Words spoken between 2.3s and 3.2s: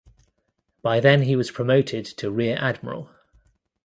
rear admiral.